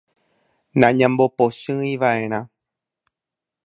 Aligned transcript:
Nañambopochyiva'erã. 0.79 2.39